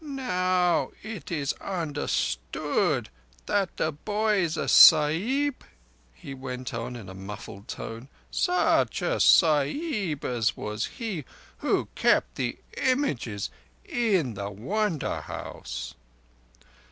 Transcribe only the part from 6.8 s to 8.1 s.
in a muffled tone.